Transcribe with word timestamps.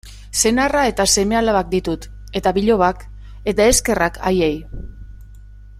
Senarra 0.41 0.79
eta 0.91 1.05
seme-alabak 1.15 1.69
ditut, 1.73 2.07
eta 2.41 2.55
bilobak, 2.57 3.05
eta 3.53 3.69
eskerrak 3.75 4.19
haiei. 4.31 4.53